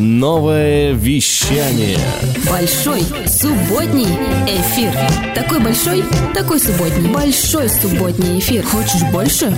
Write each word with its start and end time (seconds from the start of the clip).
Новое 0.00 0.92
вещание. 0.92 1.98
Большой 2.50 3.02
субботний 3.26 4.08
эфир. 4.46 4.94
Такой 5.34 5.60
большой, 5.60 6.02
такой 6.32 6.58
субботний. 6.58 7.12
Большой 7.12 7.68
субботний 7.68 8.38
эфир. 8.38 8.64
Хочешь 8.64 9.02
больше? 9.12 9.52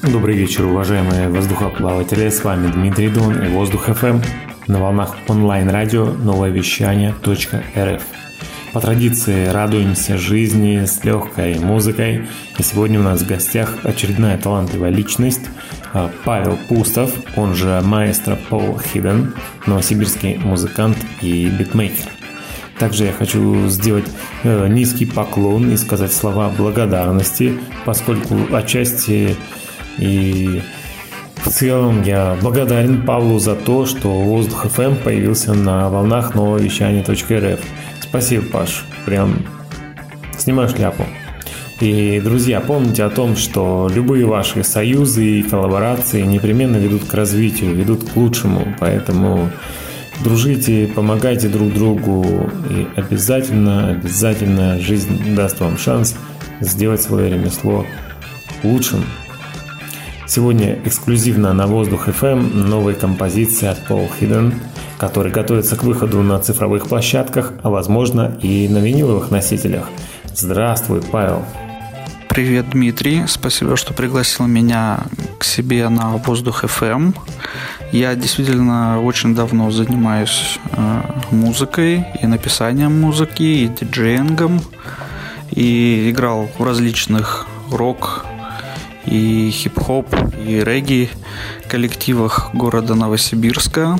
Добрый 0.00 0.34
вечер, 0.34 0.64
уважаемые 0.64 1.28
воздухоплаватели. 1.28 2.30
С 2.30 2.42
вами 2.42 2.72
Дмитрий 2.72 3.10
Дон 3.10 3.44
и 3.44 3.48
Воздух 3.48 3.94
ФМ 3.94 4.22
на 4.66 4.80
волнах 4.80 5.14
онлайн-радио 5.28 6.06
новое 6.06 6.48
вещание 6.48 7.14
.рф. 7.22 8.02
По 8.76 8.82
традиции 8.82 9.46
радуемся 9.46 10.18
жизни 10.18 10.84
с 10.84 11.02
легкой 11.02 11.58
музыкой. 11.58 12.26
И 12.58 12.62
сегодня 12.62 13.00
у 13.00 13.02
нас 13.02 13.22
в 13.22 13.26
гостях 13.26 13.78
очередная 13.84 14.36
талантливая 14.36 14.90
личность 14.90 15.40
а, 15.94 16.10
Павел 16.26 16.58
Пустов, 16.68 17.10
он 17.36 17.54
же 17.54 17.80
маэстро 17.82 18.36
Пол 18.50 18.78
Хиден, 18.78 19.32
новосибирский 19.64 20.36
музыкант 20.36 20.98
и 21.22 21.48
битмейкер. 21.48 22.04
Также 22.78 23.04
я 23.04 23.12
хочу 23.12 23.66
сделать 23.68 24.10
э, 24.44 24.68
низкий 24.68 25.06
поклон 25.06 25.70
и 25.70 25.78
сказать 25.78 26.12
слова 26.12 26.50
благодарности, 26.50 27.58
поскольку 27.86 28.36
отчасти 28.52 29.36
и 29.96 30.60
в 31.46 31.48
целом 31.48 32.02
я 32.02 32.36
благодарен 32.42 33.06
Павлу 33.06 33.38
за 33.38 33.54
то, 33.54 33.86
что 33.86 34.10
Воздух 34.10 34.66
FM 34.66 34.96
появился 34.96 35.54
на 35.54 35.88
волнах 35.88 36.34
нового 36.34 36.58
вещания.рф. 36.58 37.60
Спасибо, 38.08 38.44
Паш. 38.46 38.84
Прям 39.04 39.46
снимаю 40.38 40.68
шляпу. 40.68 41.04
И, 41.80 42.20
друзья, 42.24 42.60
помните 42.60 43.04
о 43.04 43.10
том, 43.10 43.36
что 43.36 43.90
любые 43.94 44.24
ваши 44.24 44.64
союзы 44.64 45.40
и 45.40 45.42
коллаборации 45.42 46.22
непременно 46.22 46.76
ведут 46.76 47.04
к 47.04 47.12
развитию, 47.12 47.74
ведут 47.74 48.08
к 48.08 48.16
лучшему. 48.16 48.74
Поэтому 48.80 49.50
дружите, 50.24 50.86
помогайте 50.86 51.48
друг 51.48 51.74
другу 51.74 52.50
и 52.70 52.86
обязательно, 52.96 53.90
обязательно 53.90 54.78
жизнь 54.78 55.34
даст 55.34 55.60
вам 55.60 55.76
шанс 55.76 56.16
сделать 56.60 57.02
свое 57.02 57.28
ремесло 57.28 57.84
лучшим. 58.62 59.04
Сегодня 60.26 60.78
эксклюзивно 60.84 61.52
на 61.52 61.66
Воздух 61.66 62.08
FM 62.08 62.54
новая 62.54 62.94
композиция 62.94 63.72
от 63.72 63.78
Paul 63.86 64.08
Hidden– 64.18 64.54
который 64.98 65.32
готовится 65.32 65.76
к 65.76 65.82
выходу 65.82 66.22
на 66.22 66.38
цифровых 66.38 66.86
площадках, 66.86 67.52
а 67.62 67.70
возможно 67.70 68.36
и 68.42 68.68
на 68.68 68.78
виниловых 68.78 69.30
носителях. 69.30 69.88
Здравствуй, 70.34 71.02
Павел. 71.02 71.44
Привет, 72.28 72.70
Дмитрий. 72.70 73.24
Спасибо, 73.26 73.76
что 73.76 73.94
пригласил 73.94 74.46
меня 74.46 75.00
к 75.38 75.44
себе 75.44 75.88
на 75.88 76.18
Воздух 76.18 76.64
FM. 76.64 77.14
Я 77.92 78.14
действительно 78.14 79.00
очень 79.00 79.34
давно 79.34 79.70
занимаюсь 79.70 80.58
э, 80.72 81.00
музыкой 81.30 82.04
и 82.20 82.26
написанием 82.26 83.00
музыки, 83.00 83.42
и 83.42 83.68
диджеингом, 83.68 84.60
и 85.50 86.10
играл 86.10 86.50
в 86.58 86.62
различных 86.62 87.46
рок 87.70 88.26
и 89.06 89.50
хип-хоп, 89.50 90.06
и 90.44 90.62
регги 90.62 91.08
коллективах 91.68 92.50
города 92.54 92.94
Новосибирска, 92.94 93.98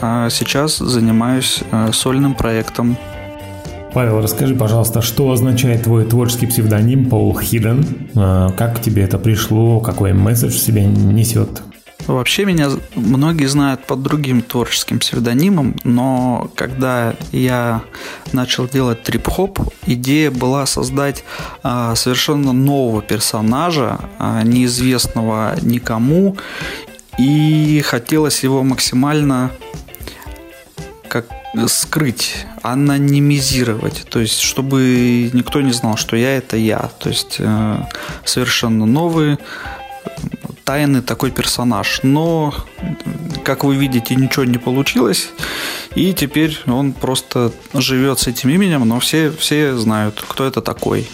а 0.00 0.30
сейчас 0.30 0.78
занимаюсь 0.78 1.60
э, 1.70 1.90
сольным 1.92 2.34
проектом. 2.34 2.96
Павел, 3.92 4.20
расскажи, 4.20 4.54
пожалуйста, 4.54 5.00
что 5.00 5.30
означает 5.30 5.84
твой 5.84 6.04
творческий 6.04 6.46
псевдоним 6.46 7.08
Paul 7.08 7.32
Hidden? 7.32 8.10
А, 8.14 8.50
как 8.50 8.82
тебе 8.82 9.02
это 9.02 9.18
пришло? 9.18 9.80
Какой 9.80 10.12
месседж 10.12 10.52
в 10.52 10.58
себе 10.58 10.84
несет? 10.84 11.62
Вообще 12.06 12.44
меня 12.44 12.70
многие 12.94 13.46
знают 13.46 13.84
под 13.84 14.02
другим 14.02 14.40
творческим 14.40 15.00
псевдонимом, 15.00 15.74
но 15.82 16.50
когда 16.54 17.14
я 17.32 17.82
начал 18.32 18.68
делать 18.68 19.02
трип-хоп, 19.02 19.58
идея 19.86 20.30
была 20.30 20.66
создать 20.66 21.24
а, 21.64 21.96
совершенно 21.96 22.52
нового 22.52 23.02
персонажа, 23.02 23.98
а, 24.18 24.42
неизвестного 24.44 25.56
никому, 25.62 26.36
и 27.18 27.82
хотелось 27.84 28.44
его 28.44 28.62
максимально 28.62 29.50
как 31.08 31.26
скрыть, 31.68 32.46
анонимизировать, 32.62 34.04
то 34.08 34.20
есть 34.20 34.40
чтобы 34.40 35.30
никто 35.32 35.60
не 35.60 35.72
знал, 35.72 35.96
что 35.96 36.14
я 36.14 36.36
это 36.36 36.56
я, 36.56 36.90
то 36.98 37.08
есть 37.08 37.36
э, 37.38 37.76
совершенно 38.24 38.84
новый 38.84 39.38
тайный 40.66 41.00
такой 41.00 41.30
персонаж. 41.30 42.00
Но, 42.02 42.52
как 43.44 43.64
вы 43.64 43.76
видите, 43.76 44.16
ничего 44.16 44.44
не 44.44 44.58
получилось. 44.58 45.30
И 45.94 46.12
теперь 46.12 46.58
он 46.66 46.92
просто 46.92 47.52
живет 47.72 48.18
с 48.18 48.26
этим 48.26 48.50
именем, 48.50 48.86
но 48.86 48.98
все, 48.98 49.30
все 49.30 49.76
знают, 49.76 50.22
кто 50.28 50.44
это 50.44 50.60
такой. 50.60 51.08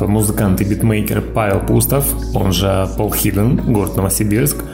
Музыкант 0.00 0.60
и 0.60 0.64
битмейкер 0.64 1.20
Павел 1.20 1.60
Пустов, 1.60 2.06
он 2.34 2.52
же 2.52 2.88
Пол 2.96 3.12
Хиден, 3.12 3.56
город 3.72 3.96
Новосибирск. 3.96 4.64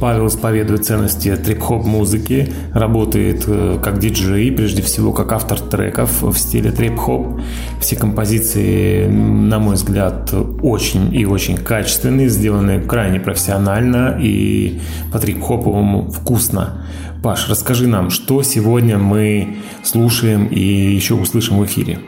Павел 0.00 0.26
исповедует 0.26 0.84
ценности 0.84 1.34
трип-хоп 1.36 1.84
музыки, 1.84 2.52
работает 2.72 3.44
э, 3.46 3.78
как 3.82 3.98
диджей, 3.98 4.50
прежде 4.50 4.82
всего 4.82 5.12
как 5.12 5.32
автор 5.32 5.60
треков 5.60 6.22
в 6.22 6.36
стиле 6.36 6.72
трип-хоп. 6.72 7.40
Все 7.80 7.96
композиции, 7.96 9.06
на 9.06 9.58
мой 9.58 9.76
взгляд, 9.76 10.34
очень 10.62 11.14
и 11.14 11.24
очень 11.24 11.56
качественные, 11.56 12.28
сделаны 12.28 12.80
крайне 12.80 13.20
профессионально 13.20 14.18
и 14.20 14.80
по 15.12 15.18
трип-хоповому 15.18 16.10
вкусно. 16.10 16.84
Паш, 17.22 17.48
расскажи 17.48 17.86
нам, 17.86 18.10
что 18.10 18.42
сегодня 18.42 18.98
мы 18.98 19.56
слушаем 19.82 20.46
и 20.46 20.60
еще 20.60 21.14
услышим 21.14 21.58
в 21.58 21.64
эфире. 21.64 21.98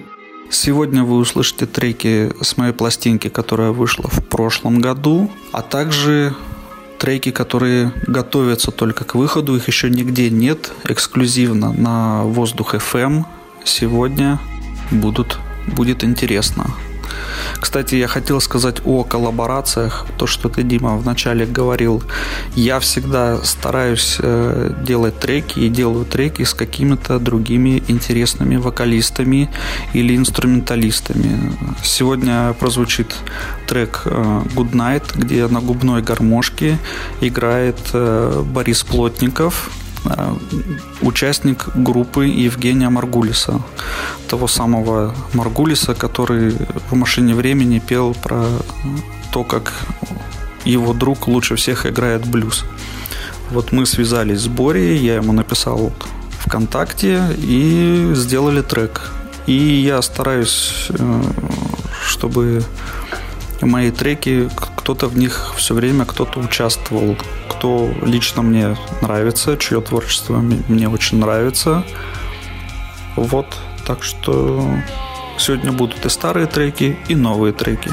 Сегодня 0.58 1.04
вы 1.04 1.18
услышите 1.18 1.66
треки 1.66 2.32
с 2.40 2.56
моей 2.56 2.72
пластинки, 2.72 3.28
которая 3.28 3.72
вышла 3.72 4.08
в 4.08 4.24
прошлом 4.24 4.80
году, 4.80 5.30
а 5.52 5.60
также 5.60 6.34
треки, 6.98 7.30
которые 7.30 7.92
готовятся 8.06 8.70
только 8.70 9.04
к 9.04 9.16
выходу, 9.16 9.54
их 9.54 9.68
еще 9.68 9.90
нигде 9.90 10.30
нет, 10.30 10.72
эксклюзивно 10.84 11.74
на 11.74 12.22
Воздух 12.22 12.74
FM 12.74 13.26
сегодня 13.64 14.40
будут, 14.90 15.38
будет 15.66 16.02
интересно. 16.02 16.70
Кстати, 17.60 17.94
я 17.96 18.08
хотел 18.08 18.40
сказать 18.40 18.76
о 18.84 19.04
коллаборациях. 19.04 20.06
То, 20.18 20.26
что 20.26 20.48
ты, 20.48 20.62
Дима, 20.62 20.96
вначале 20.96 21.46
говорил. 21.46 22.02
Я 22.54 22.78
всегда 22.80 23.38
стараюсь 23.44 24.16
э, 24.20 24.72
делать 24.82 25.18
треки 25.18 25.60
и 25.60 25.68
делаю 25.68 26.04
треки 26.04 26.42
с 26.44 26.54
какими-то 26.54 27.18
другими 27.18 27.82
интересными 27.88 28.56
вокалистами 28.56 29.48
или 29.94 30.16
инструменталистами. 30.16 31.52
Сегодня 31.82 32.54
прозвучит 32.58 33.14
трек 33.66 34.02
э, 34.04 34.42
Good 34.54 34.72
Night, 34.72 35.04
где 35.14 35.46
на 35.46 35.60
губной 35.60 36.02
гармошке 36.02 36.78
играет 37.20 37.78
э, 37.92 38.42
Борис 38.44 38.82
Плотников, 38.82 39.70
участник 41.00 41.68
группы 41.74 42.26
Евгения 42.26 42.88
Маргулиса, 42.88 43.60
того 44.28 44.48
самого 44.48 45.14
Маргулиса, 45.32 45.94
который 45.94 46.54
в 46.90 46.94
«Машине 46.94 47.34
времени» 47.34 47.78
пел 47.78 48.14
про 48.14 48.46
то, 49.32 49.44
как 49.44 49.72
его 50.64 50.92
друг 50.92 51.28
лучше 51.28 51.56
всех 51.56 51.86
играет 51.86 52.26
блюз. 52.26 52.64
Вот 53.50 53.72
мы 53.72 53.86
связались 53.86 54.40
с 54.40 54.48
Борей, 54.48 54.98
я 54.98 55.16
ему 55.16 55.32
написал 55.32 55.92
ВКонтакте 56.40 57.22
и 57.38 58.12
сделали 58.14 58.62
трек. 58.62 59.12
И 59.46 59.52
я 59.52 60.02
стараюсь, 60.02 60.88
э, 60.88 61.22
чтобы 62.04 62.62
мои 63.60 63.90
треки, 63.90 64.50
кто-то 64.76 65.06
в 65.06 65.16
них 65.16 65.54
все 65.56 65.74
время, 65.74 66.04
кто-то 66.04 66.40
участвовал, 66.40 67.16
кто 67.56 67.90
лично 68.02 68.42
мне 68.42 68.76
нравится, 69.00 69.56
чье 69.56 69.80
творчество 69.80 70.38
мне 70.68 70.88
очень 70.88 71.18
нравится. 71.18 71.84
Вот, 73.16 73.46
так 73.86 74.02
что 74.02 74.68
сегодня 75.38 75.72
будут 75.72 76.04
и 76.04 76.08
старые 76.08 76.46
треки, 76.46 76.98
и 77.08 77.14
новые 77.14 77.52
треки. 77.52 77.90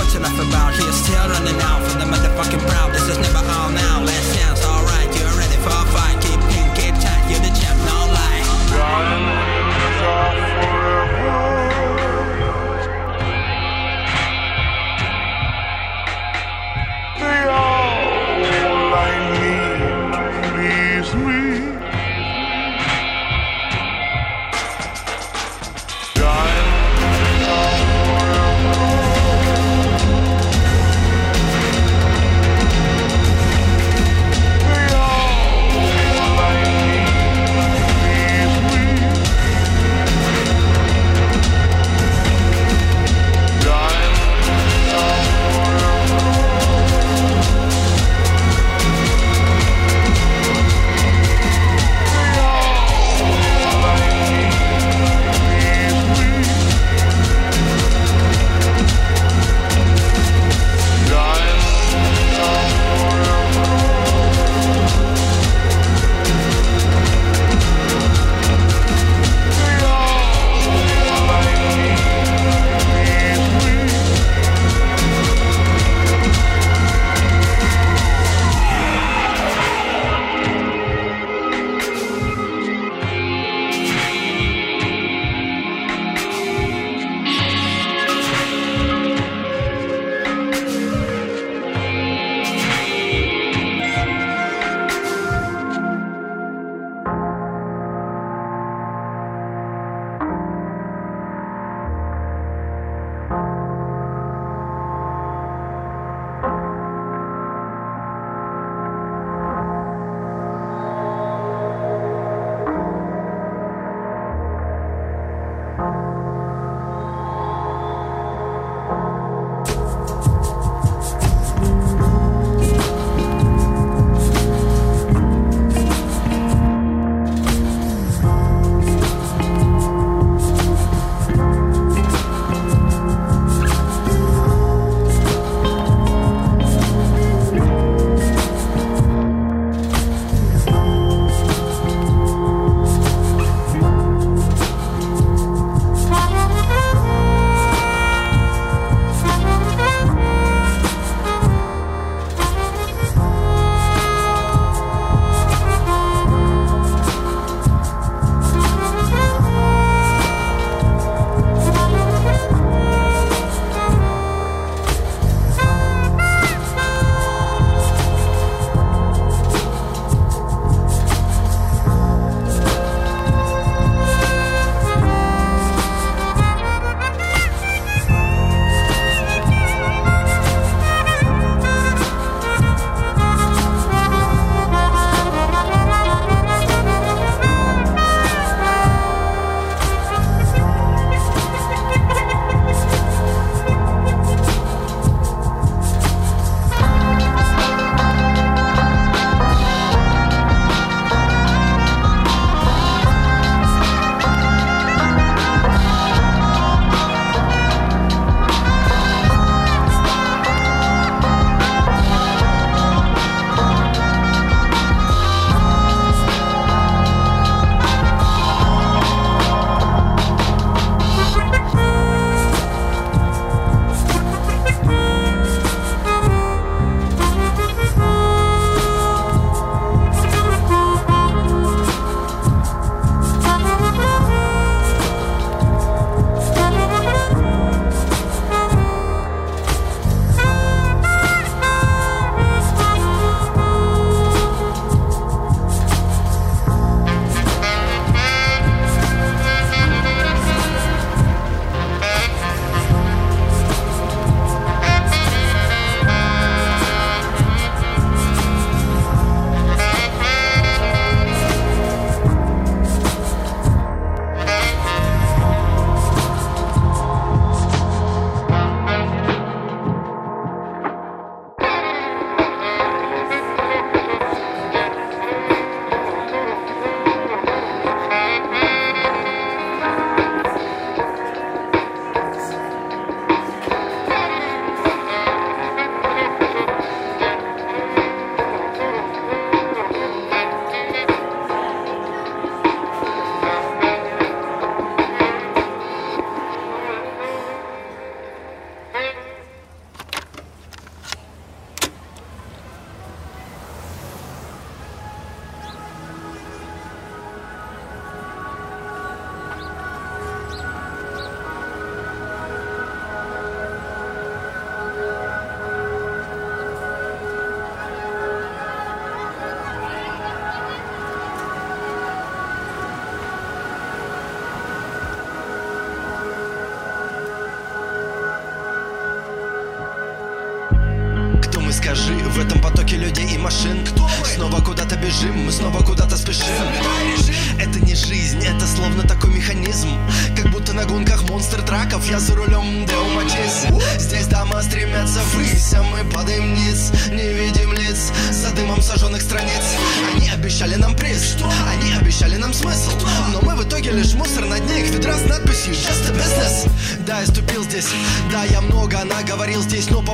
what's 0.00 0.14
enough 0.14 0.40
about 0.48 0.72
here? 0.72 0.92
Still 0.92 1.28
running 1.28 1.60
out 1.60 1.84
from 1.84 2.00
the 2.00 2.06
motherfucking 2.06 2.64
proud. 2.68 2.92
This 2.94 3.06
is 3.12 3.18
never 3.18 3.44
all 3.56 3.70
now. 3.70 4.00
let's 4.02 4.34
dance. 4.34 4.64
alright, 4.64 5.10
you're 5.16 5.36
ready 5.36 5.58
for 5.64 5.68
a 5.68 5.86
fight. 5.92 6.16
Keep 6.24 6.40
in, 6.56 6.68
keep 6.78 6.94
tight, 7.04 7.22
you're 7.28 7.44
the 7.44 7.52
champ, 7.58 7.78
no 7.84 7.98
lie. 8.16 8.42
are 10.16 10.40
forever. 10.56 11.40
They 17.20 17.42
all 17.60 18.00
like 18.96 19.22
me, 19.36 19.54
please 20.48 21.10
me. 21.26 21.49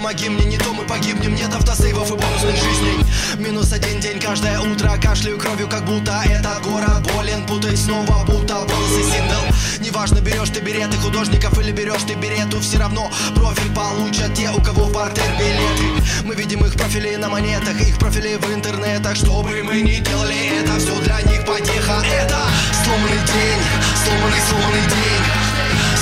Помоги 0.06 0.28
мне, 0.28 0.44
не 0.44 0.56
то 0.56 0.72
мы 0.72 0.84
погибнем. 0.84 1.34
Нет 1.34 1.52
автосейвов 1.52 2.08
и 2.12 2.14
бонусных 2.14 2.54
жизней. 2.54 3.04
Минус 3.38 3.72
один 3.72 3.98
день 3.98 4.20
каждое 4.20 4.60
утро 4.60 4.96
Кашляю 5.02 5.36
кровью, 5.36 5.66
как 5.66 5.84
будто 5.84 6.22
этот 6.24 6.62
город 6.62 7.02
болен. 7.12 7.44
Путай 7.44 7.76
снова, 7.76 8.24
будто 8.24 8.54
волосы 8.54 9.02
синдл 9.02 9.80
Неважно, 9.80 10.20
берешь 10.20 10.50
ты 10.50 10.60
билеты 10.60 10.96
художников 10.98 11.58
или 11.58 11.72
берешь 11.72 12.04
ты 12.06 12.14
берету 12.14 12.60
Все 12.60 12.78
равно 12.78 13.10
профиль 13.34 13.72
получат 13.74 14.32
те, 14.34 14.48
у 14.50 14.60
кого 14.60 14.84
в 14.84 14.92
партер 14.92 15.24
билеты. 15.40 16.04
Мы 16.24 16.36
видим 16.36 16.64
их 16.64 16.74
профили 16.74 17.16
на 17.16 17.28
монетах, 17.28 17.80
их 17.80 17.98
профили 17.98 18.36
в 18.36 18.54
интернетах. 18.54 19.16
Что 19.16 19.42
бы 19.42 19.60
мы 19.64 19.82
ни 19.82 19.96
делали, 19.96 20.60
это 20.60 20.78
все 20.78 20.94
для 21.00 21.20
них 21.22 21.44
потеха. 21.44 22.04
Это 22.22 22.42
сломанный 22.84 23.22
день, 23.26 23.62
сломанный, 24.04 24.40
сломанный 24.48 24.86
день. 24.86 25.24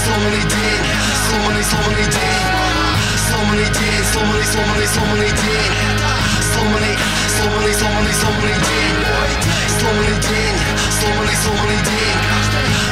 Сломанный 0.05 0.43
день, 0.43 0.85
сломанный, 1.31 1.65
сломанный 1.65 2.05
день 2.05 2.84
Сломанный 3.55 3.73
день, 3.73 4.05
сломанный, 4.13 4.45
сломанный, 4.45 4.89
сломанный 4.89 5.31
день 5.31 5.75
Сломанный, 6.53 6.99
сломанный, 7.39 7.73
сломанный, 7.73 8.13
сломанный 8.13 8.55
день 8.67 8.97
Сломанный 9.79 10.19
день, 10.27 10.59
сломанный, 10.99 11.37
сломанный 11.39 11.79
день 11.87 12.19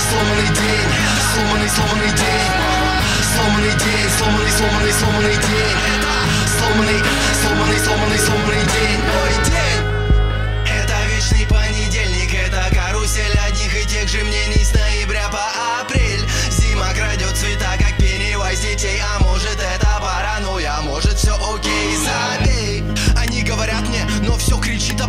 Сломанный 0.07 0.47
день, 0.55 0.91
сломанный, 1.35 1.69
сломанный 1.69 2.13
день 2.15 2.53
Сломанный 3.35 3.75
день, 3.75 4.09
сломанный, 4.17 4.53
сломанный, 4.53 4.93
сломанный 4.93 5.35
день 5.35 5.79
Сломанный, 6.47 7.03
сломанный, 7.43 7.79
сломанный, 7.81 8.19
сломанный 8.19 8.63
день 8.63 9.01
Мой 9.03 9.35
день 9.51 9.83
Это 10.79 10.95
вечный 11.11 11.45
понедельник, 11.49 12.33
это 12.35 12.73
карусель 12.73 13.37
одних 13.49 13.83
и 13.83 13.85
тех 13.85 14.09
же 14.09 14.23
мнений 14.23 14.65
с 14.65 14.73
ноября 14.73 15.29
по 15.29 15.52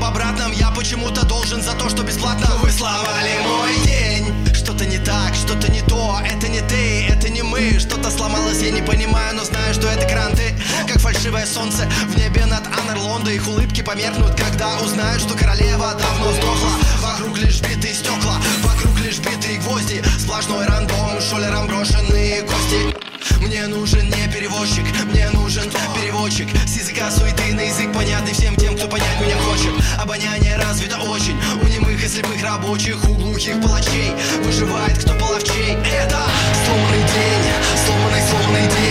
об 0.03 0.11
обратном. 0.11 0.51
Я 0.51 0.71
почему-то 0.71 1.25
должен 1.25 1.61
за 1.61 1.73
то, 1.73 1.89
что 1.89 2.03
бесплатно. 2.03 2.47
Вы 2.61 2.71
сломали 2.71 3.31
мой 3.43 3.75
день. 3.85 4.33
Что-то 4.53 4.85
не 4.85 4.97
так, 4.97 5.33
что-то 5.35 5.71
не 5.71 5.81
то. 5.81 6.19
Это 6.23 6.47
не 6.47 6.61
ты, 6.61 7.05
это 7.07 7.29
не 7.29 7.41
мы. 7.41 7.79
Что-то 7.79 8.09
сломалось, 8.11 8.61
я 8.61 8.71
не 8.71 8.81
понимаю, 8.81 9.35
но 9.35 9.43
знаю, 9.43 9.73
что 9.73 9.87
это 9.87 10.05
гранты. 10.07 10.53
Как 10.87 10.99
фальшивое 10.99 11.45
солнце 11.45 11.89
в 12.07 12.17
небе 12.17 12.45
над 12.45 12.63
Анерлонда 12.67 13.31
Их 13.31 13.47
улыбки 13.47 13.81
померкнут, 13.81 14.35
когда 14.35 14.77
узнают, 14.79 15.21
что 15.21 15.35
королева 15.35 15.93
давно 15.93 16.31
сдохла. 16.33 16.71
Вокруг 17.01 17.37
лишь 17.37 17.61
битые 17.61 17.93
стекла, 17.93 18.37
вокруг 18.63 18.99
лишь 18.99 19.19
битые 19.19 19.59
гвозди. 19.59 20.03
Сплошной 20.19 20.65
рандом, 20.65 21.21
шулером 21.21 21.67
брошенные 21.67 22.41
кости 22.41 23.12
мне 23.41 23.67
нужен 23.67 24.09
не 24.09 24.27
перевозчик, 24.33 24.85
мне 25.05 25.29
нужен 25.29 25.69
переводчик. 25.95 26.47
С 26.65 26.77
языка 26.77 27.11
суеты 27.11 27.53
на 27.53 27.61
язык 27.61 27.93
понятный 27.93 28.33
всем 28.33 28.55
тем, 28.55 28.75
кто 28.75 28.87
понять 28.87 29.19
меня 29.21 29.37
хочет. 29.37 29.73
Обоняние 29.99 30.57
развито 30.57 30.97
очень 30.97 31.37
У 31.61 31.67
немых 31.67 32.03
и 32.03 32.07
слепых 32.07 32.41
рабочих, 32.43 33.03
у 33.09 33.13
глухих 33.13 33.61
палачей. 33.61 34.13
Выживает 34.43 34.97
кто 34.97 35.13
половчей. 35.15 35.73
Это 35.73 36.21
сломанный 36.65 36.99
день, 36.99 37.43
сломанный, 37.85 38.21
сломанный 38.29 38.67
день 38.67 38.82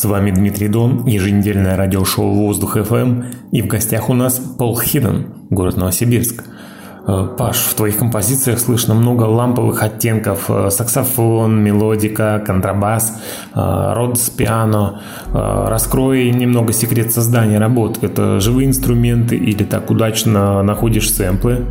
С 0.00 0.04
вами 0.06 0.30
Дмитрий 0.30 0.68
Дон, 0.68 1.04
еженедельное 1.04 1.76
радиошоу 1.76 2.32
«Воздух 2.32 2.78
ФМ» 2.82 3.22
и 3.52 3.60
в 3.60 3.66
гостях 3.66 4.08
у 4.08 4.14
нас 4.14 4.40
Пол 4.56 4.80
Хиден, 4.80 5.26
город 5.50 5.76
Новосибирск. 5.76 6.42
Э, 7.06 7.28
Паш, 7.36 7.58
в 7.58 7.74
твоих 7.74 7.98
композициях 7.98 8.60
слышно 8.60 8.94
много 8.94 9.24
ламповых 9.24 9.82
оттенков. 9.82 10.46
Э, 10.48 10.70
саксофон, 10.70 11.62
мелодика, 11.62 12.42
контрабас, 12.46 13.20
э, 13.54 13.92
родс, 13.92 14.30
пиано. 14.30 15.02
Раскрой 15.34 16.30
немного 16.30 16.72
секрет 16.72 17.12
создания 17.12 17.58
работ. 17.58 18.02
Это 18.02 18.40
живые 18.40 18.68
инструменты 18.68 19.36
или 19.36 19.64
так 19.64 19.90
удачно 19.90 20.62
находишь 20.62 21.12
сэмплы? 21.12 21.66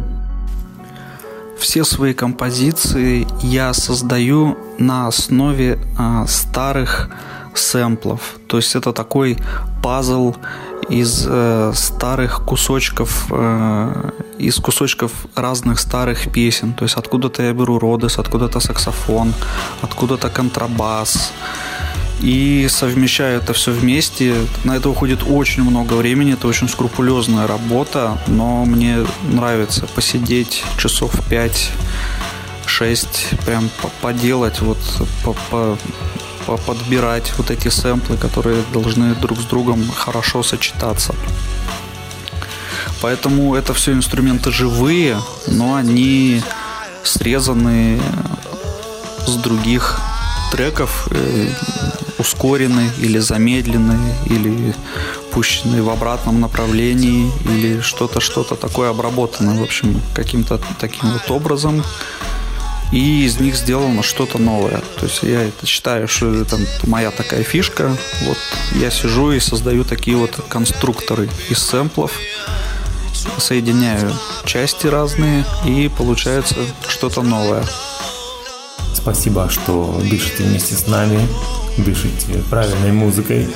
Все 1.57 1.83
свои 1.83 2.13
композиции 2.13 3.25
я 3.41 3.73
создаю 3.73 4.55
на 4.77 5.07
основе 5.07 5.79
старых 6.27 7.09
сэмплов. 7.53 8.39
То 8.47 8.57
есть 8.57 8.75
это 8.75 8.93
такой 8.93 9.37
пазл 9.83 10.35
из 10.89 11.25
э, 11.27 11.71
старых 11.75 12.45
кусочков 12.45 13.27
э, 13.31 14.11
из 14.39 14.57
кусочков 14.57 15.11
разных 15.35 15.79
старых 15.79 16.31
песен. 16.31 16.73
То 16.73 16.85
есть 16.85 16.95
откуда-то 16.95 17.43
я 17.43 17.53
беру 17.53 17.79
родес, 17.79 18.17
откуда-то 18.17 18.59
саксофон, 18.59 19.33
откуда-то 19.81 20.29
контрабас. 20.29 21.31
И 22.21 22.67
совмещаю 22.69 23.37
это 23.37 23.53
все 23.53 23.71
вместе. 23.71 24.35
На 24.65 24.75
это 24.75 24.89
уходит 24.89 25.23
очень 25.23 25.63
много 25.63 25.93
времени, 25.93 26.33
это 26.33 26.47
очень 26.47 26.67
скрупулезная 26.67 27.47
работа, 27.47 28.17
но 28.27 28.65
мне 28.65 29.05
нравится 29.31 29.87
посидеть 29.95 30.63
часов 30.77 31.13
5 31.29 31.71
6 32.65 33.29
прям 33.45 33.69
поделать, 34.01 34.61
вот 34.61 34.77
по, 35.23 35.77
подбирать 36.57 37.33
вот 37.37 37.51
эти 37.51 37.69
сэмплы, 37.69 38.17
которые 38.17 38.63
должны 38.73 39.15
друг 39.15 39.39
с 39.39 39.45
другом 39.45 39.89
хорошо 39.91 40.43
сочетаться. 40.43 41.13
Поэтому 43.01 43.55
это 43.55 43.73
все 43.73 43.93
инструменты 43.93 44.51
живые, 44.51 45.17
но 45.47 45.75
они 45.75 46.41
срезаны 47.03 47.99
с 49.25 49.35
других 49.35 49.99
треков, 50.51 51.07
э, 51.11 51.49
ускорены 52.17 52.89
или 52.99 53.19
замедлены, 53.19 53.97
или 54.25 54.75
пущены 55.31 55.81
в 55.83 55.89
обратном 55.89 56.41
направлении, 56.41 57.31
или 57.45 57.81
что-то, 57.81 58.19
что-то 58.19 58.55
такое 58.55 58.89
обработано, 58.89 59.55
в 59.55 59.63
общем, 59.63 60.01
каким-то 60.13 60.59
таким 60.79 61.09
вот 61.11 61.31
образом 61.31 61.83
и 62.91 63.25
из 63.25 63.39
них 63.39 63.55
сделано 63.55 64.03
что-то 64.03 64.37
новое. 64.37 64.81
То 64.99 65.05
есть 65.05 65.23
я 65.23 65.43
это 65.43 65.65
считаю, 65.65 66.07
что 66.07 66.33
это 66.33 66.57
моя 66.83 67.11
такая 67.11 67.43
фишка. 67.43 67.95
Вот 68.23 68.37
я 68.75 68.89
сижу 68.89 69.31
и 69.31 69.39
создаю 69.39 69.83
такие 69.83 70.17
вот 70.17 70.31
конструкторы 70.47 71.29
из 71.49 71.59
сэмплов, 71.59 72.11
соединяю 73.37 74.11
части 74.45 74.87
разные 74.87 75.45
и 75.65 75.89
получается 75.95 76.55
что-то 76.87 77.21
новое. 77.21 77.63
Спасибо, 78.93 79.49
что 79.49 80.01
дышите 80.09 80.43
вместе 80.43 80.75
с 80.75 80.87
нами, 80.87 81.27
дышите 81.77 82.43
правильной 82.49 82.91
музыкой, 82.91 83.47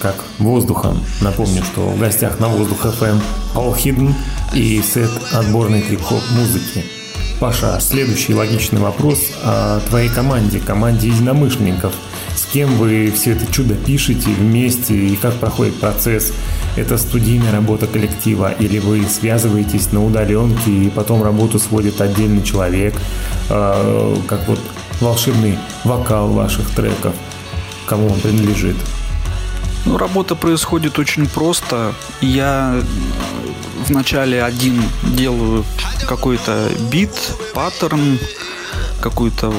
как 0.00 0.16
воздухом. 0.38 1.04
Напомню, 1.20 1.62
что 1.62 1.82
в 1.82 1.98
гостях 1.98 2.40
на 2.40 2.48
Воздух 2.48 2.86
FM 2.86 3.20
All 3.54 3.76
Hidden 3.76 4.14
и 4.54 4.82
сет 4.82 5.10
отборной 5.32 5.82
трип-хоп 5.82 6.22
музыки– 6.30 6.84
Паша, 7.42 7.80
следующий 7.80 8.34
логичный 8.34 8.80
вопрос 8.80 9.32
о 9.42 9.80
твоей 9.88 10.08
команде, 10.08 10.60
команде 10.60 11.08
единомышленников. 11.08 11.92
С 12.36 12.44
кем 12.44 12.76
вы 12.76 13.12
все 13.12 13.32
это 13.32 13.52
чудо 13.52 13.74
пишете 13.74 14.30
вместе 14.30 14.94
и 14.94 15.16
как 15.16 15.34
проходит 15.34 15.74
процесс? 15.80 16.32
Это 16.76 16.96
студийная 16.96 17.50
работа 17.50 17.88
коллектива 17.88 18.52
или 18.52 18.78
вы 18.78 19.04
связываетесь 19.08 19.90
на 19.90 20.06
удаленке 20.06 20.70
и 20.70 20.88
потом 20.88 21.24
работу 21.24 21.58
сводит 21.58 22.00
отдельный 22.00 22.44
человек, 22.44 22.94
э, 23.50 24.16
как 24.28 24.46
вот 24.46 24.60
волшебный 25.00 25.58
вокал 25.82 26.28
ваших 26.28 26.70
треков, 26.70 27.16
кому 27.86 28.06
он 28.06 28.20
принадлежит? 28.20 28.76
Ну, 29.84 29.98
работа 29.98 30.34
происходит 30.34 30.98
очень 30.98 31.26
просто. 31.26 31.94
Я 32.20 32.82
вначале 33.88 34.42
один 34.42 34.82
делаю 35.02 35.64
какой-то 36.06 36.70
бит, 36.90 37.10
паттерн, 37.54 38.18
какую-то 39.00 39.52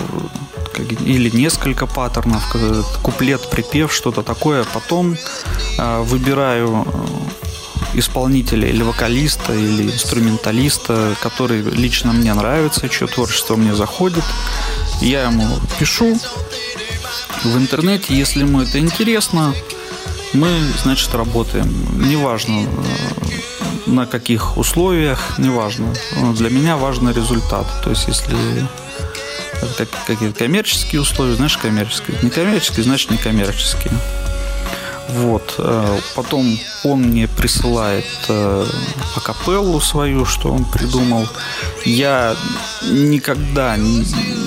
или 1.06 1.30
несколько 1.30 1.86
паттернов, 1.86 2.44
куплет, 3.02 3.50
припев, 3.50 3.94
что-то 3.94 4.24
такое. 4.24 4.64
Потом 4.74 5.16
э, 5.78 6.02
выбираю 6.02 6.88
исполнителя 7.94 8.68
или 8.68 8.82
вокалиста, 8.82 9.54
или 9.54 9.84
инструменталиста, 9.92 11.16
который 11.22 11.62
лично 11.62 12.12
мне 12.12 12.34
нравится, 12.34 12.90
чье 12.90 13.08
творчество 13.08 13.56
мне 13.56 13.76
заходит. 13.76 14.24
Я 15.02 15.24
ему 15.26 15.48
пишу 15.78 16.18
в 17.44 17.58
интернете, 17.58 18.16
если 18.16 18.42
ему 18.42 18.62
это 18.62 18.80
интересно, 18.80 19.54
мы, 20.34 20.50
значит, 20.82 21.14
работаем. 21.14 21.72
Неважно, 22.10 22.66
э, 22.66 23.90
на 23.90 24.06
каких 24.06 24.58
условиях, 24.58 25.38
неважно. 25.38 25.94
Для 26.34 26.50
меня 26.50 26.78
важен 26.78 27.10
результат. 27.10 27.66
То 27.84 27.92
есть, 27.92 28.08
если 28.08 28.36
какие-то 30.06 30.38
коммерческие 30.38 31.02
условия, 31.02 31.36
значит 31.36 31.62
коммерческие. 31.62 32.18
Некоммерческие, 32.22 32.84
значит 32.84 33.12
некоммерческие. 33.12 33.94
Вот. 35.10 35.56
Э, 35.60 36.00
потом 36.16 36.58
он 36.84 37.02
мне 37.02 37.28
присылает 37.28 38.06
э, 38.30 38.66
акапеллу 39.16 39.80
свою, 39.80 40.26
что 40.26 40.52
он 40.52 40.66
придумал. 40.66 41.28
Я 41.86 42.36
никогда 42.82 43.78
не, 43.78 44.00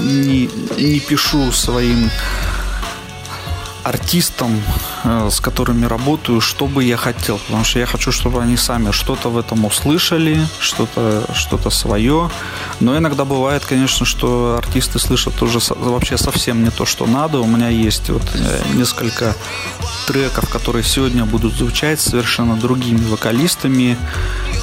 не, 0.03 0.51
не 0.79 1.01
пишу 1.01 1.53
своим 1.53 2.11
артистам, 3.87 4.61
э, 5.05 5.29
с 5.31 5.40
которыми 5.40 5.87
работаю, 5.87 6.40
что 6.40 6.66
бы 6.66 6.83
я 6.83 6.96
хотел. 6.96 7.38
Потому 7.38 7.64
что 7.64 7.79
я 7.79 7.87
хочу, 7.87 8.11
чтобы 8.11 8.42
они 8.42 8.57
сами 8.57 8.90
что-то 8.90 9.29
в 9.29 9.38
этом 9.38 9.64
услышали, 9.64 10.44
что-то 10.61 11.25
что 11.35 11.70
свое. 11.70 12.31
Но 12.81 12.96
иногда 12.99 13.25
бывает, 13.25 13.64
конечно, 13.64 14.05
что 14.07 14.57
артисты 14.59 14.99
слышат 14.99 15.42
уже 15.42 15.61
вообще 15.77 16.18
совсем 16.18 16.64
не 16.64 16.70
то, 16.70 16.85
что 16.85 17.07
надо. 17.07 17.38
У 17.38 17.46
меня 17.46 17.68
есть 17.68 18.11
вот 18.11 18.22
э, 18.35 18.62
несколько 18.75 19.35
треков, 20.07 20.49
которые 20.49 20.85
сегодня 20.85 21.25
будут 21.25 21.55
звучать 21.55 22.01
совершенно 22.01 22.57
другими 22.57 23.05
вокалистами. 23.09 23.96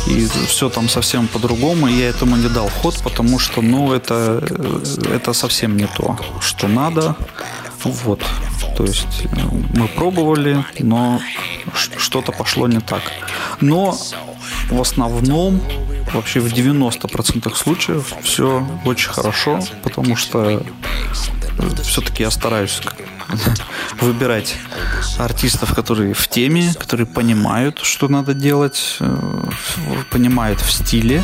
И 0.08 0.28
все 0.48 0.70
там 0.70 0.90
совсем 0.90 1.28
по-другому. 1.28 1.88
Я 1.88 2.10
этому 2.10 2.36
не 2.36 2.50
дал 2.50 2.70
ход, 2.82 2.96
потому 3.04 3.40
что, 3.40 3.62
ну, 3.62 3.94
это, 3.94 4.44
э, 4.50 5.16
это 5.16 5.34
совсем 5.34 5.78
не 5.78 5.88
то, 5.88 6.18
что 6.42 6.68
надо. 6.68 7.16
Вот. 7.84 8.24
То 8.78 8.86
есть 8.86 9.26
э, 9.26 9.28
мы 9.74 9.88
пробовали, 9.88 10.64
но 10.80 11.22
что-то 11.98 12.32
пошло 12.32 12.68
не 12.68 12.80
так. 12.80 13.02
Но 13.62 13.98
в 14.70 14.82
основном, 14.82 15.62
вообще 16.14 16.40
в 16.40 16.52
90% 16.52 17.56
случаев 17.56 18.14
все 18.24 18.68
очень 18.86 19.10
хорошо, 19.10 19.60
потому 19.84 20.16
что 20.16 20.50
э, 20.50 20.62
все-таки 21.84 22.24
я 22.24 22.32
стараюсь 22.32 22.82
выбирать 24.02 24.56
артистов, 25.18 25.74
которые 25.76 26.14
в 26.14 26.28
теме, 26.28 26.74
которые 26.80 27.06
понимают, 27.06 27.80
что 27.80 28.08
надо 28.08 28.34
делать, 28.34 28.98
э, 29.00 29.44
понимают 30.10 30.62
в 30.62 30.72
стиле. 30.72 31.24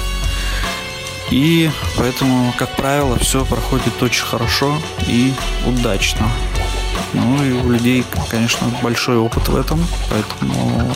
И 1.32 1.70
поэтому, 1.96 2.54
как 2.58 2.76
правило, 2.76 3.18
все 3.20 3.46
проходит 3.46 4.02
очень 4.02 4.26
хорошо 4.26 4.76
и 5.08 5.34
удачно. 5.66 6.28
Ну 7.14 7.44
и 7.44 7.52
у 7.52 7.70
людей, 7.72 8.04
конечно, 8.30 8.68
большой 8.82 9.18
опыт 9.18 9.48
в 9.48 9.56
этом, 9.56 9.84
поэтому 10.10 10.92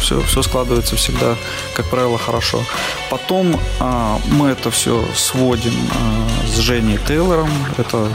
все, 0.00 0.20
все 0.22 0.42
складывается 0.42 0.96
всегда, 0.96 1.36
как 1.74 1.86
правило, 1.86 2.18
хорошо. 2.18 2.62
Потом 3.10 3.60
а, 3.80 4.18
мы 4.26 4.48
это 4.48 4.70
все 4.70 5.04
сводим 5.14 5.74
а, 5.92 6.46
с 6.46 6.58
Женей 6.58 6.98
Тейлором. 7.06 7.50
Это 7.76 8.08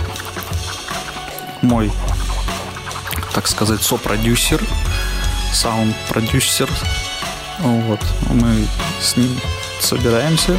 мой, 1.62 1.92
так 3.34 3.48
сказать, 3.48 3.82
сопродюсер, 3.82 4.62
саунд-продюсер. 5.54 6.70
Вот. 7.60 8.00
Мы 8.30 8.68
с 9.02 9.16
ним 9.16 9.40
собираемся, 9.80 10.58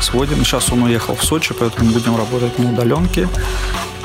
сводим. 0.00 0.44
Сейчас 0.44 0.70
он 0.70 0.82
уехал 0.82 1.14
в 1.14 1.24
Сочи, 1.24 1.54
поэтому 1.54 1.92
будем 1.92 2.16
работать 2.16 2.58
на 2.58 2.70
удаленке. 2.70 3.28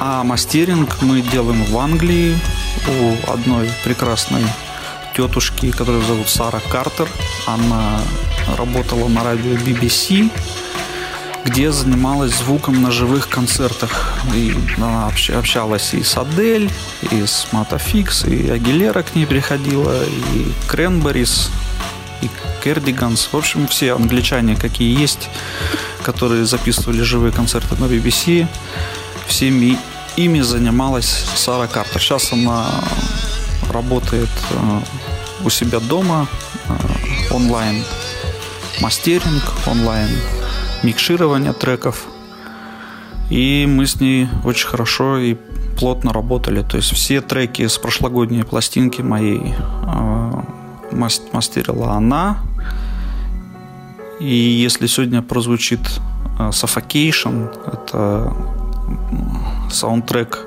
А 0.04 0.24
мастеринг 0.24 1.00
мы 1.04 1.22
делаем 1.22 1.64
в 1.64 1.78
Англии 1.78 2.36
у 2.88 3.32
одной 3.32 3.70
прекрасной 3.84 4.44
тетушки, 5.16 5.70
которую 5.70 6.04
зовут 6.04 6.28
Сара 6.28 6.60
Картер. 6.72 7.08
Она 7.46 8.02
работала 8.58 9.08
на 9.10 9.24
радио 9.24 9.52
BBC, 9.52 10.32
где 11.46 11.72
занималась 11.72 12.36
звуком 12.36 12.82
на 12.82 12.90
живых 12.90 13.30
концертах. 13.30 14.16
И 14.34 14.56
она 14.78 15.06
общалась 15.06 15.94
и 15.94 16.02
с 16.02 16.18
Адель, 16.18 16.72
и 17.12 17.24
с 17.24 17.50
Матафикс, 17.52 18.26
и 18.26 18.50
Агилера 18.50 19.04
к 19.04 19.14
ней 19.14 19.28
приходила, 19.28 20.04
и 20.34 20.52
Кренберис, 20.68 21.52
и 22.24 22.30
Кердиганс. 22.64 23.30
В 23.32 23.38
общем, 23.38 23.68
все 23.68 23.94
англичане, 23.94 24.56
какие 24.56 25.00
есть, 25.00 25.30
которые 26.02 26.48
записывали 26.48 27.04
живые 27.04 27.32
концерты 27.32 27.76
на 27.76 27.86
BBC, 27.86 28.48
всеми 29.28 29.78
ими 30.17 30.41
занималась 30.41 31.26
Сара 31.36 31.67
Картер. 31.67 32.02
Сейчас 32.02 32.34
она 32.34 32.65
работает 33.71 34.30
э, 34.52 34.80
у 35.45 35.50
себя 35.50 35.80
дома, 35.80 36.28
э, 36.67 37.34
онлайн 37.34 37.84
мастеринг, 38.82 39.43
онлайн 39.67 40.10
микширование 40.84 41.54
треков. 41.54 42.06
И 43.30 43.65
мы 43.65 43.88
с 43.88 44.00
ней 44.00 44.28
очень 44.43 44.67
хорошо 44.67 45.17
и 45.17 45.36
плотно 45.78 46.12
работали. 46.12 46.62
То 46.63 46.78
есть 46.78 46.91
все 46.91 47.21
треки 47.21 47.65
с 47.65 47.78
прошлогодней 47.78 48.43
пластинки 48.43 49.02
моей 49.02 49.54
э, 49.56 50.43
мастерила 50.91 51.93
она. 51.93 52.39
И 54.19 54.36
если 54.36 54.86
сегодня 54.88 55.21
прозвучит 55.21 55.80
Suffocation, 56.38 57.50
это 57.65 58.34
саундтрек 59.72 60.46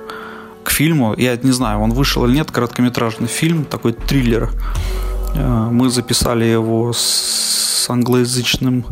к 0.65 0.71
фильму, 0.71 1.15
я 1.17 1.37
не 1.37 1.53
знаю, 1.53 1.81
он 1.81 1.91
вышел 1.91 2.25
или 2.25 2.37
нет, 2.37 2.51
короткометражный 2.51 3.29
фильм, 3.29 3.65
такой 3.65 3.93
триллер. 3.93 4.51
Э, 5.35 5.69
мы 5.71 5.91
записали 5.91 6.45
его 6.45 6.93
с 6.93 7.87
англоязычным 7.89 8.85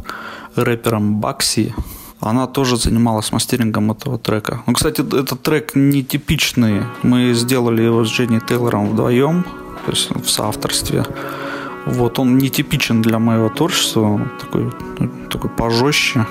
рэпером 0.54 1.20
Бакси. 1.20 1.74
Она 2.20 2.46
тоже 2.46 2.76
занималась 2.76 3.32
мастерингом 3.32 3.90
этого 3.90 4.18
трека. 4.18 4.62
Ну, 4.66 4.74
кстати, 4.74 5.00
этот 5.00 5.42
трек 5.42 5.74
нетипичный. 5.74 6.82
Мы 7.02 7.34
сделали 7.34 7.82
его 7.82 8.04
с 8.04 8.08
Дженни 8.08 8.38
Тейлором 8.38 8.90
вдвоем, 8.90 9.44
то 9.84 9.90
есть 9.90 10.10
в 10.10 10.28
соавторстве. 10.28 11.04
Вот, 11.86 12.20
он 12.20 12.38
нетипичен 12.38 13.02
для 13.02 13.18
моего 13.18 13.48
творчества, 13.48 14.20
такой, 14.40 14.70
ну, 14.98 15.10
такой 15.28 15.50
пожестче. 15.50 16.26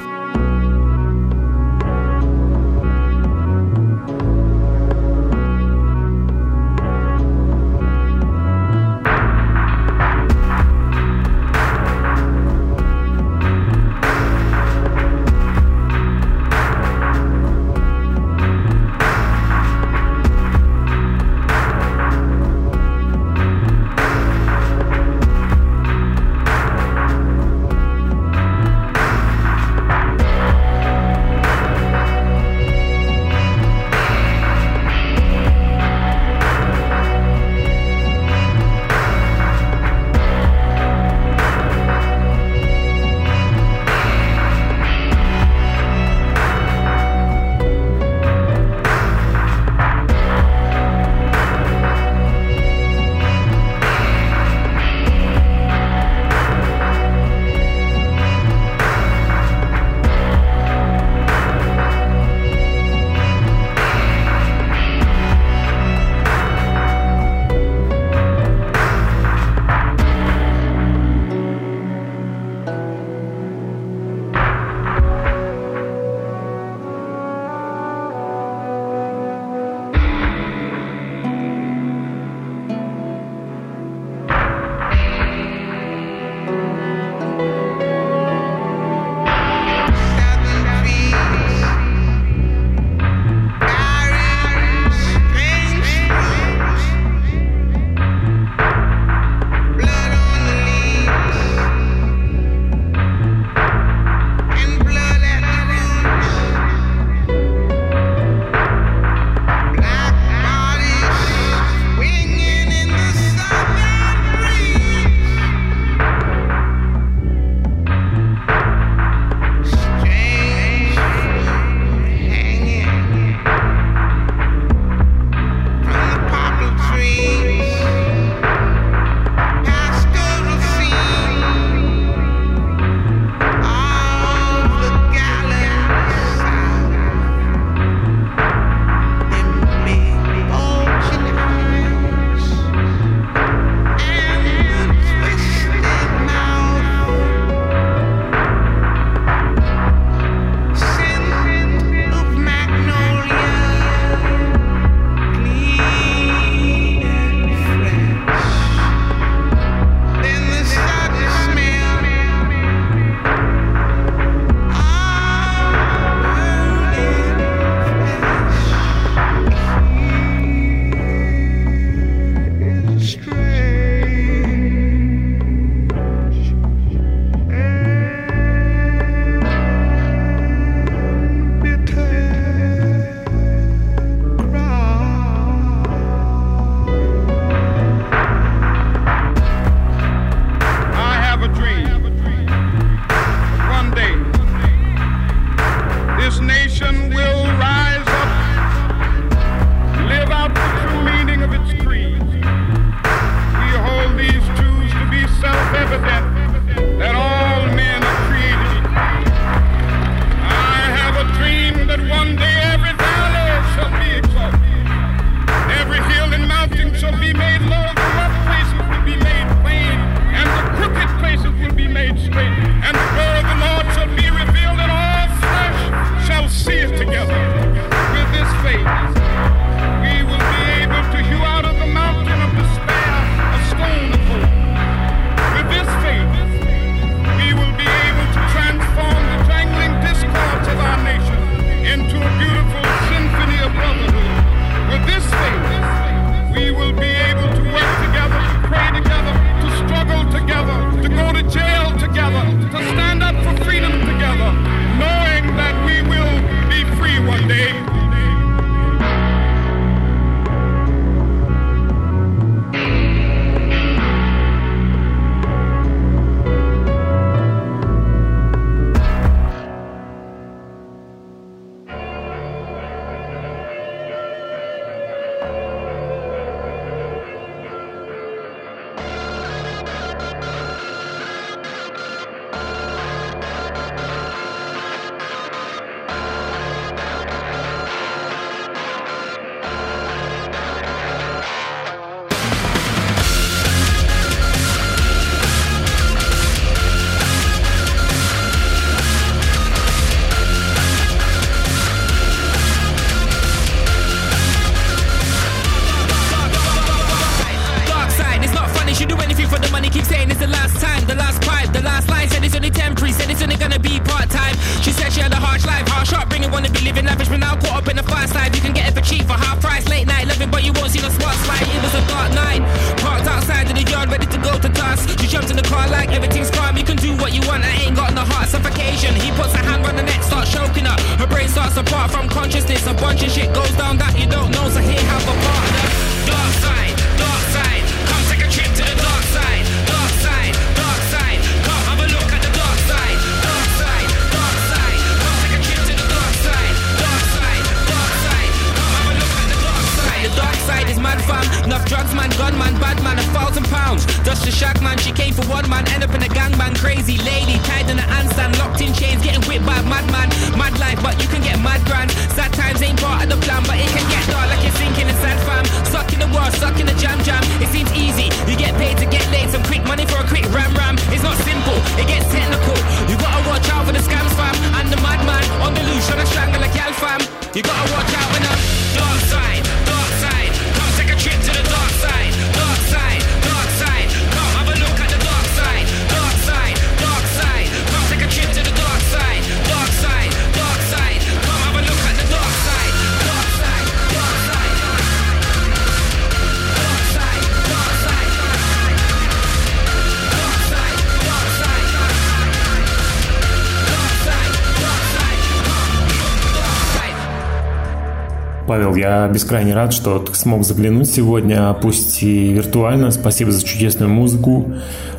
Павел, 408.72 408.96
я 408.96 409.28
бескрайне 409.28 409.74
рад, 409.76 409.92
что 409.92 410.18
ты 410.20 410.34
смог 410.34 410.64
заглянуть 410.64 411.12
сегодня, 411.12 411.70
а 411.70 411.74
пусть 411.74 412.24
и 412.24 412.54
виртуально. 412.54 413.12
Спасибо 413.12 413.52
за 413.52 413.66
чудесную 413.66 414.10
музыку. 414.10 414.72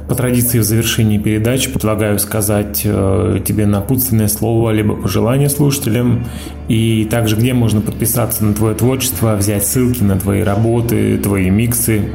По 0.09 0.15
традиции 0.15 0.59
в 0.59 0.63
завершении 0.63 1.19
передачи 1.19 1.71
предлагаю 1.71 2.19
сказать 2.19 2.81
э, 2.83 3.41
тебе 3.45 3.67
напутственное 3.67 4.29
слово, 4.29 4.71
либо 4.71 4.97
пожелание 4.97 5.51
слушателям, 5.51 6.25
и 6.69 7.05
также 7.11 7.37
где 7.37 7.53
можно 7.53 7.83
подписаться 7.83 8.43
на 8.43 8.55
твое 8.55 8.75
творчество, 8.75 9.37
взять 9.37 9.67
ссылки 9.67 10.03
на 10.03 10.19
твои 10.19 10.41
работы, 10.41 11.19
твои 11.19 11.51
миксы 11.51 12.09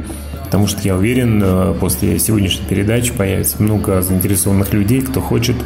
потому 0.48 0.66
что 0.66 0.80
я 0.80 0.96
уверен, 0.96 1.42
э, 1.44 1.74
после 1.78 2.18
сегодняшней 2.18 2.64
передачи 2.64 3.12
появится 3.12 3.62
много 3.62 4.00
заинтересованных 4.00 4.72
людей, 4.72 5.02
кто 5.02 5.20
хочет 5.20 5.56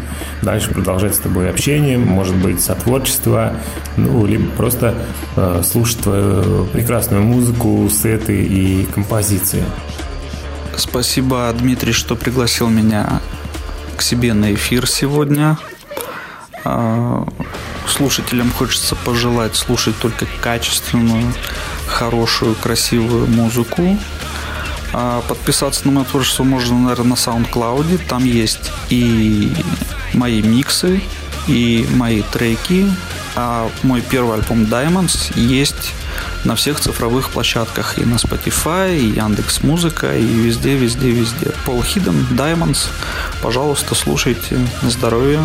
дальше 0.42 0.70
продолжать 0.70 1.14
с 1.14 1.18
тобой 1.18 1.48
общение, 1.48 1.98
может 1.98 2.34
быть, 2.34 2.60
сотворчество, 2.60 3.52
ну, 3.96 4.26
либо 4.26 4.50
просто 4.56 4.96
э, 5.36 5.62
слушать 5.64 5.98
твою 6.00 6.64
прекрасную 6.66 7.22
музыку, 7.22 7.88
сеты 7.88 8.42
и 8.42 8.84
композиции. 8.86 9.62
Спасибо, 10.76 11.54
Дмитрий, 11.56 11.92
что 11.92 12.16
пригласил 12.16 12.68
меня 12.68 13.20
к 13.96 14.02
себе 14.02 14.34
на 14.34 14.52
эфир 14.52 14.88
сегодня. 14.88 15.58
Э, 16.64 17.24
слушателям 17.86 18.50
хочется 18.50 18.96
пожелать 18.96 19.54
слушать 19.54 19.94
только 20.00 20.26
качественную, 20.40 21.32
хорошую, 21.86 22.56
красивую 22.56 23.28
музыку. 23.28 23.96
А, 24.92 25.22
подписаться 25.22 25.86
на 25.86 25.92
мое 25.92 26.04
творчество 26.04 26.44
можно, 26.44 26.78
наверное, 26.78 27.10
на 27.10 27.14
SoundCloud. 27.14 28.06
Там 28.08 28.24
есть 28.24 28.70
и 28.90 29.52
мои 30.14 30.42
миксы, 30.42 31.00
и 31.46 31.86
мои 31.94 32.22
треки. 32.22 32.86
А 33.34 33.70
мой 33.82 34.02
первый 34.02 34.34
альбом 34.36 34.64
Diamonds 34.64 35.38
есть 35.38 35.92
на 36.44 36.54
всех 36.54 36.80
цифровых 36.80 37.30
площадках. 37.30 37.98
И 37.98 38.04
на 38.04 38.16
Spotify, 38.16 38.98
и 38.98 39.16
Яндекс 39.16 39.62
Музыка, 39.62 40.16
и 40.16 40.24
везде, 40.24 40.74
везде, 40.74 41.10
везде. 41.10 41.52
Пол 41.64 41.82
Хиден, 41.82 42.26
Diamonds. 42.32 42.88
Пожалуйста, 43.42 43.94
слушайте. 43.94 44.58
На 44.82 44.90
здоровье. 44.90 45.40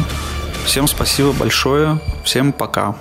Всем 0.65 0.87
спасибо 0.87 1.31
большое. 1.31 1.99
Всем 2.25 2.51
пока. 2.51 2.95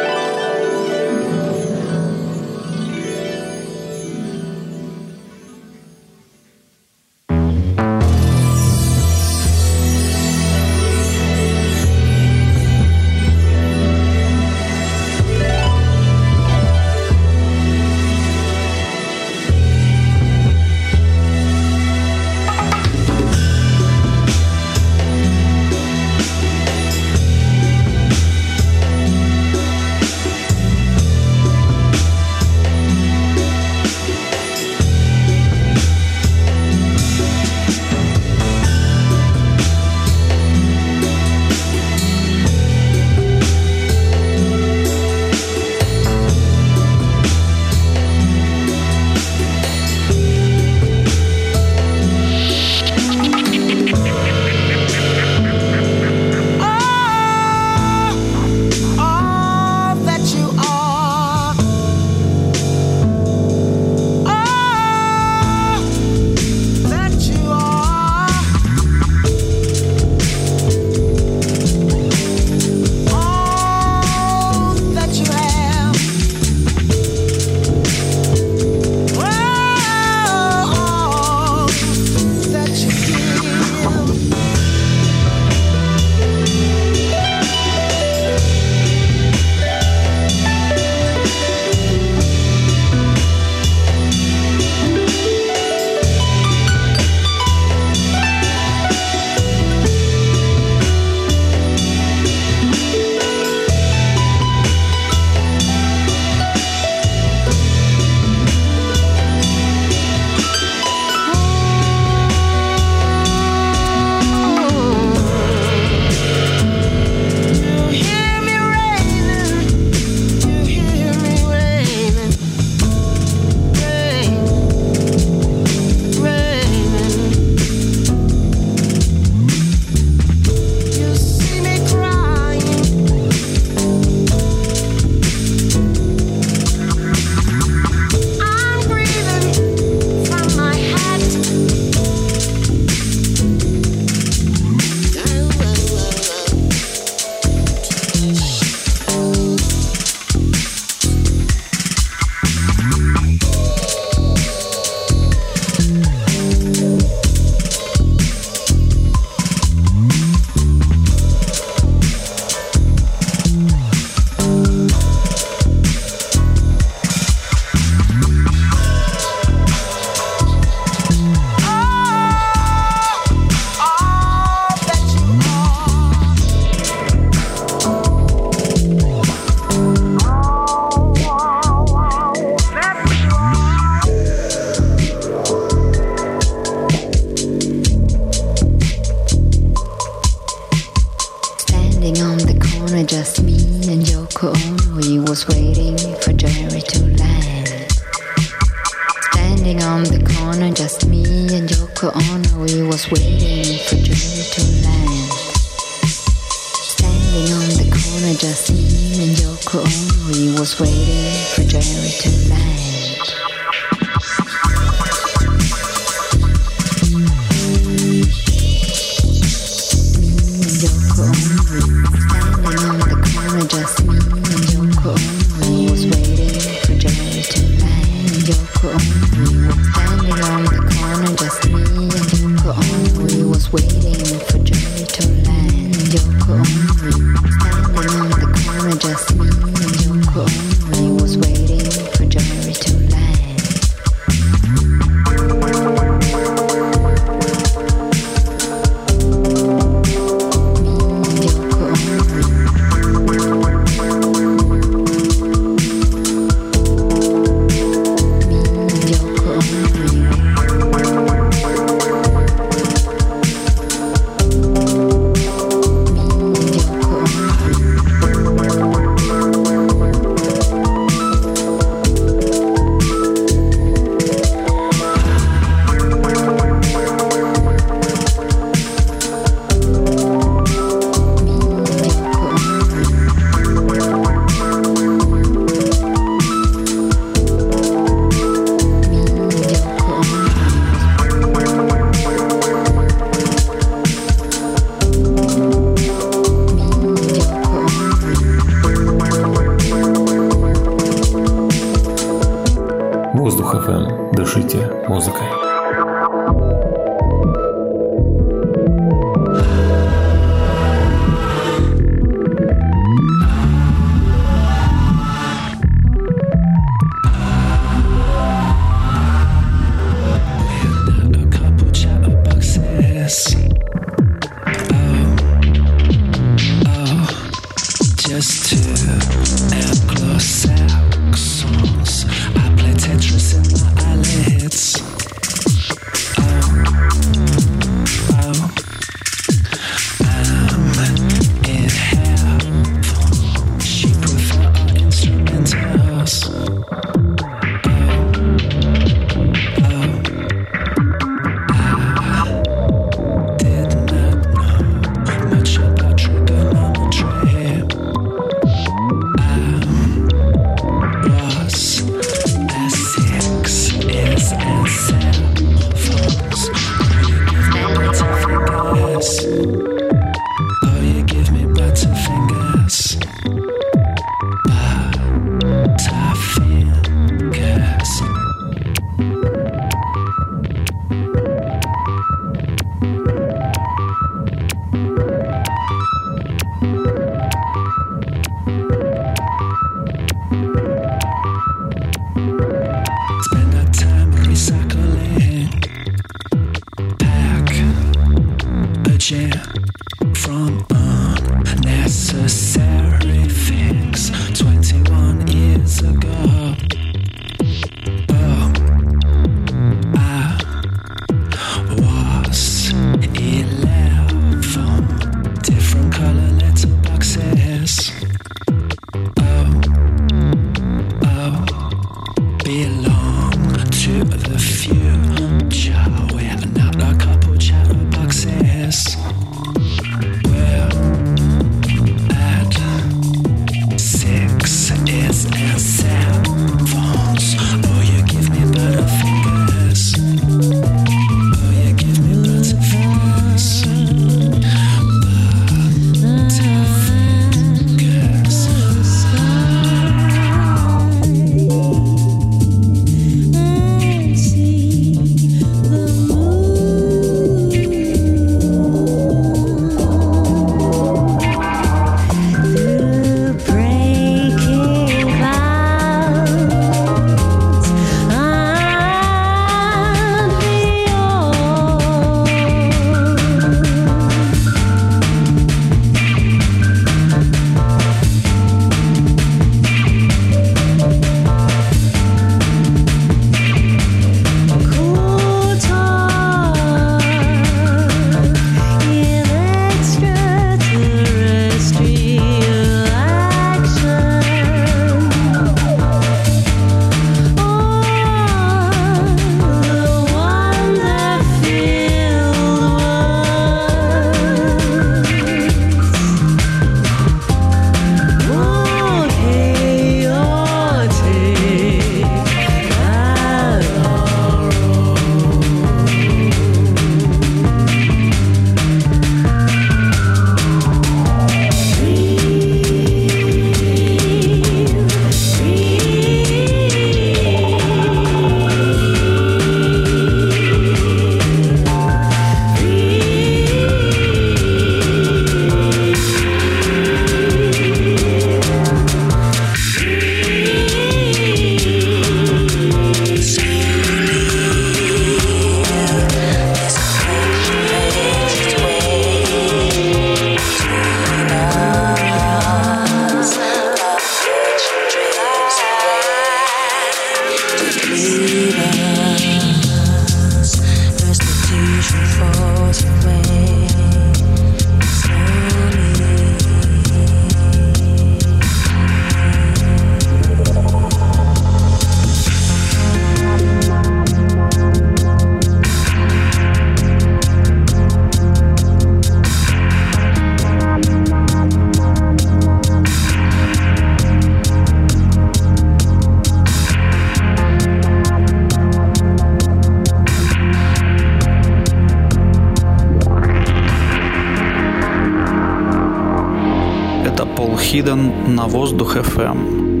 Хиден 597.91 598.31
на 598.55 598.67
воздух 598.67 599.17
Эм. 599.17 599.23
FM. 599.23 600.00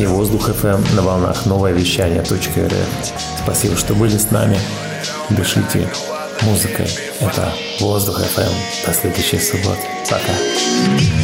И 0.00 0.06
Воздух 0.06 0.48
FM 0.48 0.94
на 0.94 1.02
волнах 1.02 1.44
новое 1.46 1.72
вещание 1.72 2.22
.рф. 2.22 3.12
Спасибо, 3.42 3.76
что 3.76 3.94
были 3.94 4.16
с 4.16 4.30
нами. 4.30 4.58
Дышите 5.28 5.88
музыкой. 6.42 6.88
Это 7.20 7.52
Воздух 7.80 8.20
FM. 8.20 8.52
До 8.86 8.94
следующей 8.94 9.38
субботы. 9.38 9.82
Пока. 10.08 11.19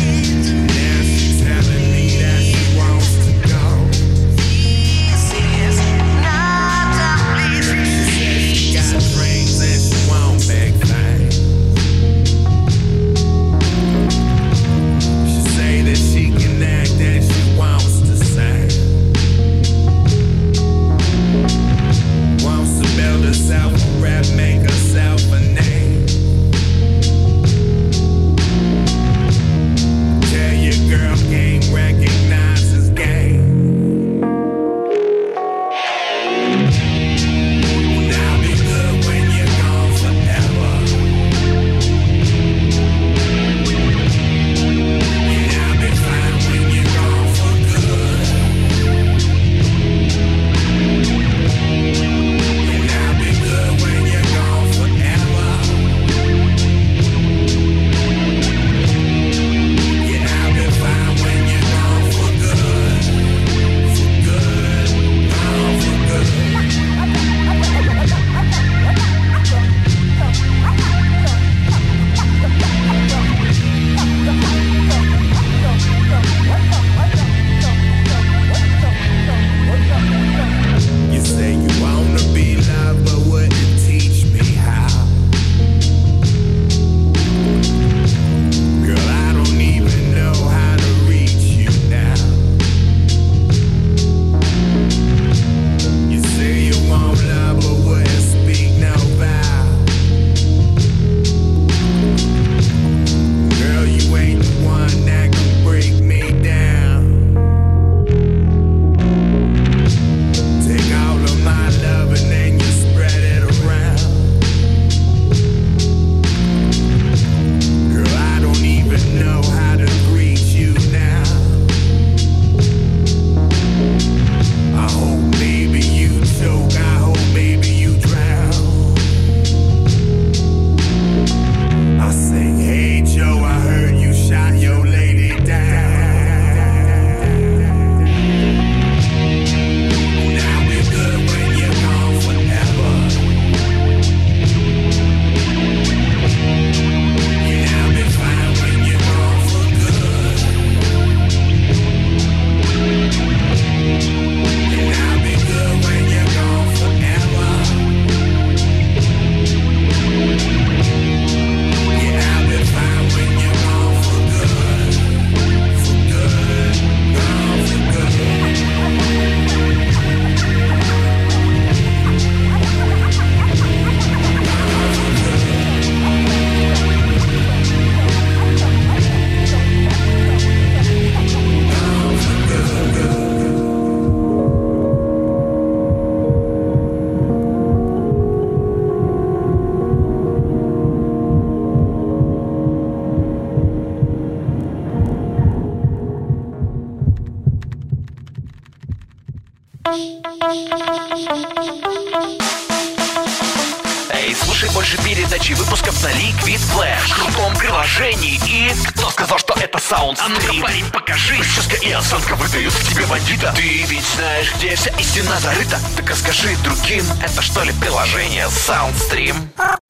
А 210.19 210.29
ну-ка, 210.29 210.53
парень, 210.63 210.85
покажи. 210.91 211.37
Прическа 211.37 211.77
и 211.77 211.93
осанка 211.93 212.35
выдают 212.37 212.75
к 212.75 212.83
тебе 212.85 213.07
бандита. 213.07 213.53
Ты 213.57 213.83
ведь 213.85 214.05
знаешь, 214.17 214.53
где 214.57 214.75
вся 214.75 214.91
истина 214.99 215.39
зарыта. 215.41 215.79
Так 215.97 216.11
расскажи 216.11 216.57
другим, 216.65 217.05
это 217.23 217.43
что 217.43 217.63
ли 217.63 217.73
приложение 217.81 218.47
Soundstream? 218.47 219.37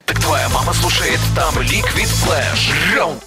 Так 0.05 0.20
твоя 0.20 0.49
мама 0.49 0.72
слушает 0.72 1.20
там 1.35 1.55
Liquid 1.59 2.11
Flash. 2.24 2.72
Раунд 2.95 3.26